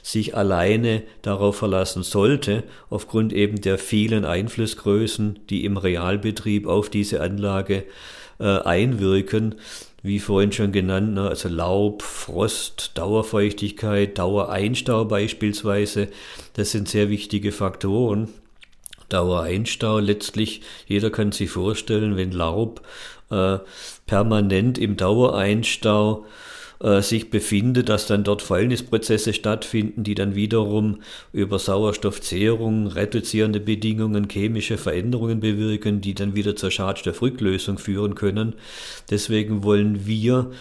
sich 0.03 0.35
alleine 0.35 1.03
darauf 1.21 1.55
verlassen 1.55 2.03
sollte, 2.03 2.63
aufgrund 2.89 3.31
eben 3.33 3.61
der 3.61 3.79
vielen 3.79 4.25
Einflussgrößen, 4.25 5.39
die 5.49 5.63
im 5.63 5.77
Realbetrieb 5.77 6.67
auf 6.67 6.89
diese 6.89 7.21
Anlage 7.21 7.85
äh, 8.39 8.59
einwirken 8.59 9.55
wie 10.01 10.19
vorhin 10.19 10.51
schon 10.51 10.71
genannt, 10.71 11.13
ne, 11.13 11.27
also 11.27 11.49
Laub, 11.49 12.01
Frost, 12.01 12.91
Dauerfeuchtigkeit, 12.95 14.17
Dauereinstau 14.17 15.05
beispielsweise, 15.05 16.07
das 16.53 16.71
sind 16.71 16.87
sehr 16.87 17.09
wichtige 17.09 17.51
Faktoren. 17.51 18.29
Dauereinstau 19.09 19.99
letztlich, 19.99 20.61
jeder 20.87 21.09
kann 21.09 21.31
sich 21.31 21.49
vorstellen, 21.49 22.15
wenn 22.15 22.31
Laub 22.31 22.81
äh, 23.31 23.57
permanent 24.05 24.77
im 24.77 24.97
Dauereinstau 24.97 26.25
äh, 26.25 26.27
sich 27.01 27.29
befindet, 27.29 27.89
dass 27.89 28.07
dann 28.07 28.23
dort 28.23 28.41
Fäulnisprozesse 28.41 29.33
stattfinden, 29.33 30.05
die 30.05 30.15
dann 30.15 30.35
wiederum 30.35 31.01
über 31.33 31.59
Sauerstoffzehrung, 31.59 32.87
reduzierende 32.87 33.59
Bedingungen, 33.59 34.29
chemische 34.29 34.77
Veränderungen 34.77 35.41
bewirken, 35.41 35.99
die 35.99 36.13
dann 36.13 36.35
wieder 36.35 36.55
zur 36.55 36.71
Schadstoffrücklösung 36.71 37.79
führen 37.79 38.15
können. 38.15 38.55
Deswegen 39.09 39.63
wollen 39.63 40.07
wir 40.07 40.51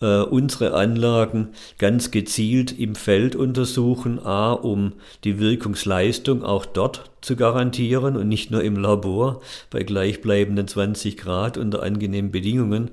äh, 0.00 0.20
unsere 0.20 0.74
Anlagen 0.74 1.48
ganz 1.78 2.10
gezielt 2.10 2.78
im 2.78 2.94
Feld 2.94 3.34
untersuchen, 3.34 4.18
a, 4.24 4.52
um 4.52 4.92
die 5.24 5.38
Wirkungsleistung 5.38 6.42
auch 6.42 6.66
dort 6.66 7.10
zu 7.20 7.34
garantieren 7.34 8.16
und 8.16 8.28
nicht 8.28 8.50
nur 8.50 8.62
im 8.62 8.76
Labor 8.76 9.40
bei 9.70 9.82
gleichbleibenden 9.82 10.68
20 10.68 11.16
Grad 11.16 11.56
unter 11.56 11.82
angenehmen 11.82 12.30
Bedingungen, 12.30 12.90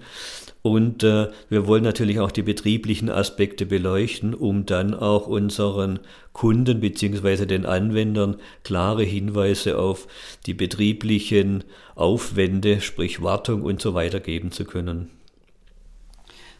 und 0.63 1.03
äh, 1.03 1.29
wir 1.49 1.67
wollen 1.67 1.83
natürlich 1.83 2.21
auch 2.21 2.31
die 2.31 2.41
betrieblichen 2.41 3.09
Aspekte 3.09 3.65
beleuchten, 3.65 4.33
um 4.33 4.65
dann 4.65 4.93
auch 4.93 5.27
unseren 5.27 5.99
Kunden 6.31 6.79
beziehungsweise 6.79 7.45
den 7.45 7.65
Anwendern 7.65 8.37
klare 8.63 9.03
Hinweise 9.03 9.77
auf 9.77 10.07
die 10.45 10.53
betrieblichen 10.53 11.65
Aufwände, 11.95 12.79
sprich 12.79 13.21
Wartung 13.21 13.61
und 13.63 13.81
so 13.81 13.93
weiter 13.93 14.21
geben 14.21 14.53
zu 14.53 14.63
können. 14.63 15.11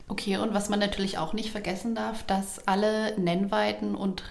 Okay, 0.10 0.36
und 0.36 0.54
was 0.54 0.68
man 0.68 0.80
natürlich 0.80 1.18
auch 1.18 1.32
nicht 1.32 1.52
vergessen 1.52 1.96
darf, 1.96 2.24
dass 2.24 2.68
alle 2.68 3.18
Nennweiten 3.18 3.96
und 3.96 4.24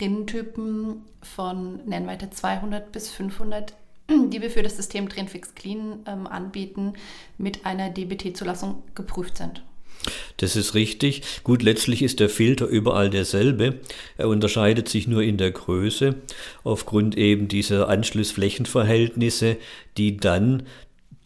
Rinnentypen 0.00 1.02
von 1.20 1.84
Nennweite 1.84 2.30
200 2.30 2.90
bis 2.92 3.10
500 3.10 3.74
die 4.08 4.40
wir 4.40 4.50
für 4.50 4.62
das 4.62 4.76
System 4.76 5.08
Trainfix 5.08 5.54
Clean 5.54 6.00
ähm, 6.06 6.26
anbieten, 6.26 6.94
mit 7.36 7.64
einer 7.66 7.90
DBT-Zulassung 7.90 8.82
geprüft 8.94 9.36
sind. 9.36 9.62
Das 10.36 10.54
ist 10.54 10.74
richtig. 10.74 11.22
Gut, 11.42 11.62
letztlich 11.62 12.02
ist 12.02 12.20
der 12.20 12.28
Filter 12.28 12.66
überall 12.66 13.10
derselbe. 13.10 13.80
Er 14.16 14.28
unterscheidet 14.28 14.88
sich 14.88 15.08
nur 15.08 15.22
in 15.22 15.36
der 15.36 15.50
Größe 15.50 16.14
aufgrund 16.62 17.16
eben 17.16 17.48
dieser 17.48 17.88
Anschlussflächenverhältnisse, 17.88 19.56
die 19.96 20.16
dann 20.16 20.62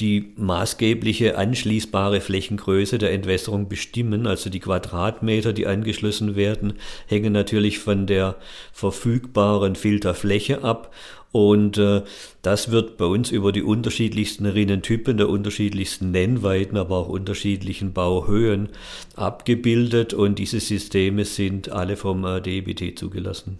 die 0.00 0.32
maßgebliche 0.36 1.36
anschließbare 1.36 2.20
Flächengröße 2.20 2.98
der 2.98 3.12
Entwässerung 3.12 3.68
bestimmen. 3.68 4.26
Also 4.26 4.48
die 4.48 4.58
Quadratmeter, 4.58 5.52
die 5.52 5.66
angeschlossen 5.66 6.34
werden, 6.34 6.74
hängen 7.06 7.32
natürlich 7.32 7.78
von 7.78 8.06
der 8.06 8.36
verfügbaren 8.72 9.76
Filterfläche 9.76 10.64
ab 10.64 10.92
und 11.32 11.78
äh, 11.78 12.02
das 12.42 12.70
wird 12.70 12.98
bei 12.98 13.06
uns 13.06 13.30
über 13.30 13.52
die 13.52 13.62
unterschiedlichsten 13.62 14.44
Rinnentypen, 14.44 15.16
der 15.16 15.30
unterschiedlichsten 15.30 16.10
Nennweiten, 16.10 16.76
aber 16.76 16.98
auch 16.98 17.08
unterschiedlichen 17.08 17.94
Bauhöhen 17.94 18.68
abgebildet. 19.16 20.12
Und 20.12 20.38
diese 20.38 20.60
Systeme 20.60 21.24
sind 21.24 21.70
alle 21.70 21.96
vom 21.96 22.24
äh, 22.26 22.42
DBT 22.42 22.98
zugelassen. 22.98 23.58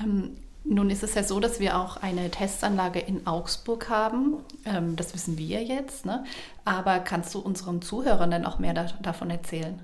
Ähm, 0.00 0.30
nun 0.62 0.90
ist 0.90 1.02
es 1.02 1.14
ja 1.14 1.24
so, 1.24 1.40
dass 1.40 1.58
wir 1.58 1.76
auch 1.76 1.96
eine 1.96 2.30
Testanlage 2.30 3.00
in 3.00 3.26
Augsburg 3.26 3.88
haben. 3.88 4.36
Ähm, 4.64 4.94
das 4.94 5.12
wissen 5.12 5.38
wir 5.38 5.64
jetzt. 5.64 6.06
Ne? 6.06 6.24
Aber 6.64 7.00
kannst 7.00 7.34
du 7.34 7.40
unseren 7.40 7.82
Zuhörern 7.82 8.30
denn 8.30 8.46
auch 8.46 8.60
mehr 8.60 8.74
da, 8.74 8.86
davon 9.02 9.30
erzählen? 9.30 9.80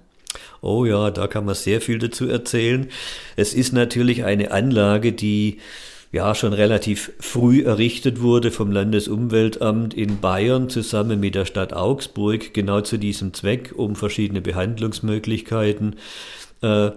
Oh 0.60 0.84
ja, 0.84 1.10
da 1.10 1.26
kann 1.26 1.44
man 1.44 1.56
sehr 1.56 1.80
viel 1.80 1.98
dazu 1.98 2.28
erzählen. 2.28 2.88
Es 3.34 3.54
ist 3.54 3.72
natürlich 3.72 4.24
eine 4.24 4.52
Anlage, 4.52 5.12
die 5.12 5.58
ja 6.12 6.34
schon 6.34 6.52
relativ 6.52 7.12
früh 7.18 7.62
errichtet 7.62 8.20
wurde 8.20 8.50
vom 8.50 8.70
Landesumweltamt 8.70 9.94
in 9.94 10.20
Bayern 10.20 10.68
zusammen 10.68 11.18
mit 11.18 11.34
der 11.34 11.46
Stadt 11.46 11.72
Augsburg, 11.72 12.52
genau 12.52 12.82
zu 12.82 12.98
diesem 12.98 13.32
Zweck, 13.32 13.72
um 13.74 13.96
verschiedene 13.96 14.42
Behandlungsmöglichkeiten 14.42 15.96
äh, 16.60 16.90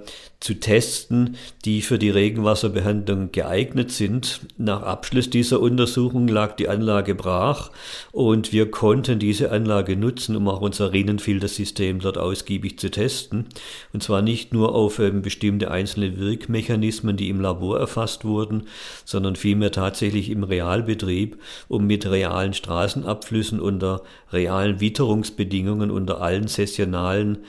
zu 0.46 0.54
testen, 0.60 1.38
die 1.66 1.82
für 1.82 1.98
die 1.98 2.12
Regenwasserbehandlung 2.12 3.32
geeignet 3.32 3.90
sind. 3.90 4.42
Nach 4.60 4.84
Abschluss 4.84 5.32
dieser 5.32 5.60
Untersuchung 5.60 6.28
lag 6.28 6.56
die 6.56 6.70
Anlage 6.70 7.16
brach 7.16 7.72
und 8.12 8.54
wir 8.54 8.70
konnten 8.70 9.18
diese 9.18 9.50
Anlage 9.50 9.98
nutzen, 9.98 10.36
um 10.36 10.48
auch 10.48 10.62
unser 10.62 10.94
Rinnenfiltersystem 10.94 11.98
dort 11.98 12.20
ausgiebig 12.20 12.78
zu 12.78 12.92
testen. 12.92 13.48
Und 13.92 14.04
zwar 14.04 14.22
nicht 14.22 14.54
nur 14.54 14.76
auf 14.76 15.00
ähm, 15.00 15.24
bestimmte 15.24 15.72
einzelne 15.72 16.20
Wirkmechanismen, 16.20 17.18
die 17.18 17.30
im 17.30 17.42
Labor 17.42 17.80
erfasst 17.80 18.24
wurden, 18.24 18.68
sondern 19.04 19.36
vielmehr 19.36 19.72
tatsächlich 19.72 20.30
im 20.30 20.44
Realbetrieb, 20.44 21.40
um 21.70 21.88
mit 21.88 22.06
realen 22.06 22.54
Straßenabflüssen 22.54 23.60
unter 23.60 24.04
realen 24.32 24.80
Witterungsbedingungen, 24.80 25.90
unter 25.90 26.22
allen 26.22 26.48
sessionalen 26.48 27.40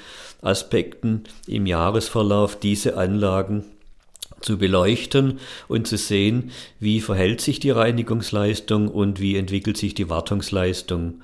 Aspekten 0.46 1.24
im 1.46 1.66
Jahresverlauf 1.66 2.56
diese 2.58 2.85
Anlagen 2.94 3.64
zu 4.40 4.58
beleuchten 4.58 5.40
und 5.66 5.86
zu 5.86 5.96
sehen, 5.96 6.50
wie 6.78 7.00
verhält 7.00 7.40
sich 7.40 7.58
die 7.58 7.70
Reinigungsleistung 7.70 8.88
und 8.88 9.18
wie 9.20 9.36
entwickelt 9.36 9.76
sich 9.76 9.94
die 9.94 10.08
Wartungsleistung. 10.08 11.22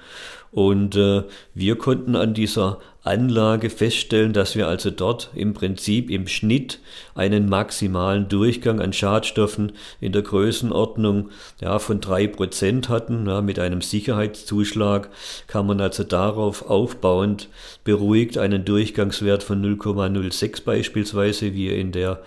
Und 0.52 0.94
äh, 0.96 1.22
wir 1.54 1.76
konnten 1.76 2.14
an 2.14 2.34
dieser 2.34 2.78
Anlage 3.04 3.68
feststellen, 3.70 4.34
dass 4.34 4.54
wir 4.54 4.68
also 4.68 4.90
dort 4.90 5.30
im 5.34 5.54
Prinzip 5.54 6.10
im 6.10 6.28
Schnitt 6.28 6.78
einen 7.14 7.48
maximalen 7.48 8.28
Durchgang 8.28 8.78
an 8.78 8.92
Schadstoffen 8.92 9.72
in 10.00 10.12
der 10.12 10.22
Größenordnung 10.22 11.30
ja, 11.60 11.80
von 11.80 12.02
drei 12.02 12.28
Prozent 12.28 12.90
hatten. 12.90 13.26
Ja, 13.26 13.40
mit 13.40 13.58
einem 13.58 13.80
Sicherheitszuschlag 13.80 15.08
kann 15.46 15.66
man 15.66 15.80
also 15.80 16.04
darauf 16.04 16.68
aufbauend 16.68 17.48
beruhigt 17.82 18.36
einen 18.36 18.66
Durchgangswert 18.66 19.42
von 19.42 19.64
0,06 19.64 20.64
beispielsweise, 20.64 21.54
wie 21.54 21.68
in 21.68 21.92
der 21.92 22.20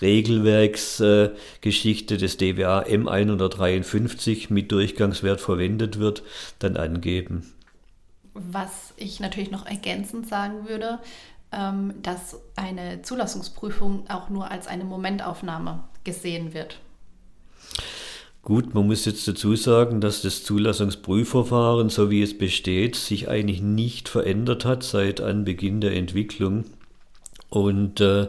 Regelwerksgeschichte 0.00 2.14
äh, 2.14 2.18
des 2.18 2.38
DWA 2.38 2.80
M153 2.80 4.50
mit 4.52 4.72
Durchgangswert 4.72 5.42
verwendet 5.42 5.98
wird, 6.00 6.22
dann 6.58 6.78
angeben. 6.78 7.52
Was 8.50 8.94
ich 8.96 9.20
natürlich 9.20 9.50
noch 9.50 9.66
ergänzend 9.66 10.28
sagen 10.28 10.68
würde, 10.68 10.98
ähm, 11.52 11.94
dass 12.02 12.40
eine 12.56 13.02
Zulassungsprüfung 13.02 14.08
auch 14.08 14.28
nur 14.28 14.50
als 14.50 14.66
eine 14.66 14.84
Momentaufnahme 14.84 15.84
gesehen 16.04 16.54
wird. 16.54 16.78
Gut, 18.42 18.74
man 18.74 18.86
muss 18.86 19.04
jetzt 19.04 19.26
dazu 19.26 19.56
sagen, 19.56 20.00
dass 20.00 20.22
das 20.22 20.44
Zulassungsprüfverfahren, 20.44 21.88
so 21.88 22.10
wie 22.10 22.22
es 22.22 22.38
besteht, 22.38 22.94
sich 22.94 23.28
eigentlich 23.28 23.60
nicht 23.60 24.08
verändert 24.08 24.64
hat 24.64 24.84
seit 24.84 25.20
Anbeginn 25.20 25.80
der 25.80 25.96
Entwicklung. 25.96 26.64
Und 27.48 28.00
äh, 28.00 28.28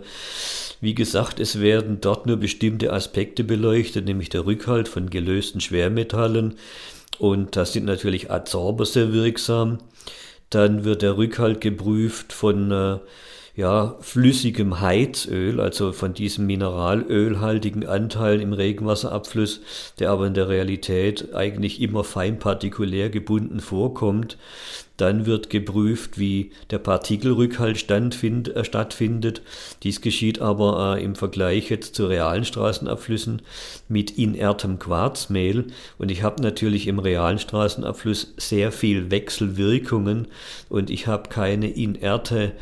wie 0.82 0.96
gesagt, 0.96 1.40
es 1.40 1.60
werden 1.60 2.02
dort 2.02 2.26
nur 2.26 2.38
bestimmte 2.38 2.94
Aspekte 2.94 3.44
beleuchtet, 3.44 4.06
nämlich 4.06 4.30
der 4.30 4.46
Rückhalt 4.46 4.88
von 4.88 5.10
gelösten 5.10 5.62
Schwermetallen. 5.62 6.56
Und 7.20 7.56
das 7.56 7.74
sind 7.74 7.86
natürlich 7.86 8.32
Adsorber 8.32 8.86
sehr 8.86 9.12
wirksam. 9.14 9.80
Dann 10.50 10.84
wird 10.84 11.02
der 11.02 11.18
Rückhalt 11.18 11.62
geprüft 11.62 12.32
von 12.32 12.72
äh, 12.72 13.00
ja, 13.58 13.96
flüssigem 14.02 14.82
Heizöl, 14.82 15.60
also 15.60 15.92
von 15.92 16.14
diesem 16.14 16.46
mineralölhaltigen 16.46 17.88
Anteil 17.88 18.40
im 18.40 18.54
Regenwasserabfluss, 18.54 19.62
der 19.98 20.12
aber 20.12 20.28
in 20.28 20.36
der 20.36 20.48
Realität 20.48 21.34
eigentlich 21.34 21.82
immer 21.82 22.04
feinpartikulär 22.04 23.10
gebunden 23.10 23.60
vorkommt. 23.60 24.38
Dann 24.98 25.26
wird 25.26 25.50
geprüft, 25.50 26.20
wie 26.20 26.52
der 26.70 26.78
Partikelrückhalt 26.78 27.90
äh, 27.90 28.64
stattfindet. 28.64 29.42
Dies 29.82 30.02
geschieht 30.02 30.40
aber 30.40 30.98
äh, 30.98 31.04
im 31.04 31.16
Vergleich 31.16 31.72
jetzt 31.72 31.96
zu 31.96 32.06
realen 32.06 32.46
Straßenabflüssen 32.46 33.42
mit 33.88 34.20
inertem 34.20 34.78
Quarzmehl. 34.78 35.66
Und 35.98 36.12
ich 36.12 36.22
habe 36.22 36.44
natürlich 36.44 36.86
im 36.86 37.00
realen 37.00 37.40
Straßenabfluss 37.40 38.36
sehr 38.38 38.72
viel 38.72 39.10
Wechselwirkungen 39.10 40.28
und 40.70 40.92
ich 40.92 41.08
habe 41.08 41.30
keine 41.30 41.72
inerte 41.72 42.54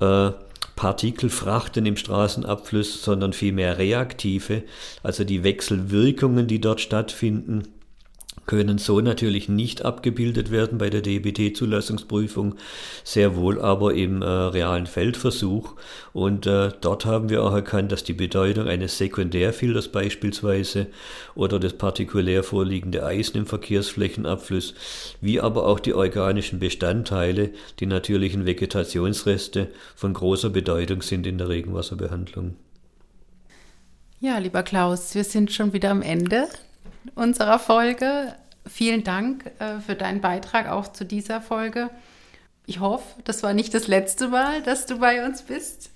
äh, 0.00 0.30
Partikelfrachten 0.76 1.86
im 1.86 1.96
Straßenabfluss, 1.96 3.02
sondern 3.02 3.32
vielmehr 3.32 3.78
reaktive, 3.78 4.62
also 5.02 5.24
die 5.24 5.42
Wechselwirkungen, 5.42 6.46
die 6.46 6.60
dort 6.60 6.80
stattfinden 6.80 7.64
können 8.48 8.78
so 8.78 9.00
natürlich 9.00 9.48
nicht 9.48 9.84
abgebildet 9.84 10.50
werden 10.50 10.78
bei 10.78 10.90
der 10.90 11.02
DBT-Zulassungsprüfung, 11.02 12.56
sehr 13.04 13.36
wohl 13.36 13.60
aber 13.60 13.94
im 13.94 14.22
äh, 14.22 14.26
realen 14.26 14.86
Feldversuch. 14.86 15.74
Und 16.12 16.46
äh, 16.46 16.70
dort 16.80 17.04
haben 17.04 17.28
wir 17.28 17.44
auch 17.44 17.52
erkannt, 17.52 17.92
dass 17.92 18.02
die 18.02 18.14
Bedeutung 18.14 18.66
eines 18.66 18.98
Sekundärfilters 18.98 19.88
beispielsweise 19.88 20.88
oder 21.36 21.60
das 21.60 21.74
partikulär 21.74 22.42
vorliegende 22.42 23.04
Eisen 23.04 23.36
im 23.36 23.46
Verkehrsflächenabfluss, 23.46 24.74
wie 25.20 25.40
aber 25.40 25.66
auch 25.66 25.78
die 25.78 25.94
organischen 25.94 26.58
Bestandteile, 26.58 27.50
die 27.78 27.86
natürlichen 27.86 28.46
Vegetationsreste 28.46 29.68
von 29.94 30.14
großer 30.14 30.50
Bedeutung 30.50 31.02
sind 31.02 31.26
in 31.26 31.38
der 31.38 31.50
Regenwasserbehandlung. 31.50 32.56
Ja, 34.20 34.38
lieber 34.38 34.62
Klaus, 34.64 35.14
wir 35.14 35.22
sind 35.22 35.52
schon 35.52 35.72
wieder 35.72 35.90
am 35.90 36.02
Ende 36.02 36.48
unserer 37.14 37.58
Folge. 37.58 38.34
Vielen 38.66 39.04
Dank 39.04 39.50
äh, 39.58 39.80
für 39.80 39.94
deinen 39.94 40.20
Beitrag 40.20 40.68
auch 40.68 40.92
zu 40.92 41.04
dieser 41.04 41.40
Folge. 41.40 41.90
Ich 42.66 42.80
hoffe, 42.80 43.04
das 43.24 43.42
war 43.42 43.54
nicht 43.54 43.72
das 43.72 43.86
letzte 43.86 44.28
Mal, 44.28 44.62
dass 44.62 44.86
du 44.86 44.98
bei 44.98 45.24
uns 45.24 45.42
bist. 45.42 45.90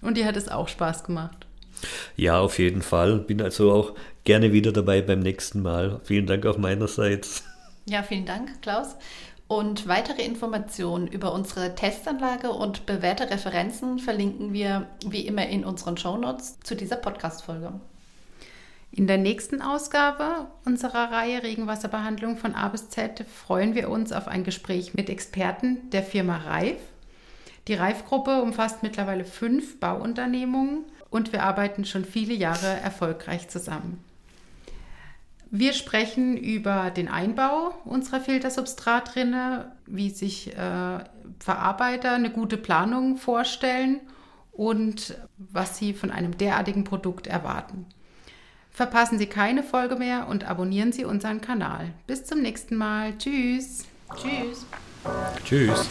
Und 0.00 0.16
dir 0.16 0.26
hat 0.26 0.36
es 0.36 0.48
auch 0.48 0.68
Spaß 0.68 1.04
gemacht. 1.04 1.46
Ja, 2.16 2.38
auf 2.38 2.58
jeden 2.58 2.82
Fall. 2.82 3.18
Bin 3.18 3.42
also 3.42 3.72
auch 3.72 3.94
gerne 4.22 4.52
wieder 4.52 4.72
dabei 4.72 5.02
beim 5.02 5.20
nächsten 5.20 5.62
Mal. 5.62 6.00
Vielen 6.04 6.26
Dank 6.26 6.46
auch 6.46 6.56
meinerseits. 6.56 7.42
Ja, 7.86 8.02
vielen 8.02 8.26
Dank, 8.26 8.62
Klaus. 8.62 8.96
Und 9.46 9.88
weitere 9.88 10.22
Informationen 10.22 11.06
über 11.06 11.32
unsere 11.32 11.74
Testanlage 11.74 12.50
und 12.50 12.86
bewährte 12.86 13.30
Referenzen 13.30 13.98
verlinken 13.98 14.52
wir 14.52 14.86
wie 15.06 15.26
immer 15.26 15.46
in 15.46 15.64
unseren 15.64 15.96
Shownotes 15.96 16.60
zu 16.60 16.74
dieser 16.74 16.96
Podcast-Folge. 16.96 17.72
In 18.96 19.08
der 19.08 19.18
nächsten 19.18 19.60
Ausgabe 19.60 20.46
unserer 20.64 21.10
Reihe 21.10 21.42
Regenwasserbehandlung 21.42 22.36
von 22.36 22.54
A 22.54 22.68
bis 22.68 22.90
Z 22.90 23.24
freuen 23.26 23.74
wir 23.74 23.90
uns 23.90 24.12
auf 24.12 24.28
ein 24.28 24.44
Gespräch 24.44 24.94
mit 24.94 25.10
Experten 25.10 25.90
der 25.90 26.04
Firma 26.04 26.36
Reif. 26.36 26.78
Die 27.66 27.74
Reif-Gruppe 27.74 28.40
umfasst 28.40 28.84
mittlerweile 28.84 29.24
fünf 29.24 29.80
Bauunternehmungen 29.80 30.84
und 31.10 31.32
wir 31.32 31.42
arbeiten 31.42 31.84
schon 31.84 32.04
viele 32.04 32.34
Jahre 32.34 32.68
erfolgreich 32.68 33.48
zusammen. 33.48 33.98
Wir 35.50 35.72
sprechen 35.72 36.36
über 36.36 36.92
den 36.92 37.08
Einbau 37.08 37.74
unserer 37.84 38.20
Filtersubstratrinne, 38.20 39.72
wie 39.86 40.10
sich 40.10 40.56
äh, 40.56 41.00
Verarbeiter 41.40 42.12
eine 42.12 42.30
gute 42.30 42.58
Planung 42.58 43.16
vorstellen 43.16 43.98
und 44.52 45.16
was 45.36 45.78
sie 45.78 45.94
von 45.94 46.12
einem 46.12 46.38
derartigen 46.38 46.84
Produkt 46.84 47.26
erwarten. 47.26 47.86
Verpassen 48.74 49.20
Sie 49.20 49.26
keine 49.26 49.62
Folge 49.62 49.94
mehr 49.94 50.26
und 50.26 50.42
abonnieren 50.42 50.90
Sie 50.90 51.04
unseren 51.04 51.40
Kanal. 51.40 51.92
Bis 52.08 52.24
zum 52.24 52.42
nächsten 52.42 52.74
Mal. 52.74 53.16
Tschüss. 53.18 53.86
Tschüss. 54.16 54.66
Tschüss. 55.44 55.88